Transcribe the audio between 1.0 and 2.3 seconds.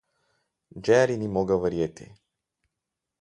ni mogel verjeti.